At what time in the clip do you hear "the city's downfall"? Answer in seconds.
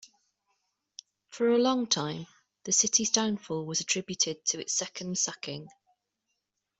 2.63-3.67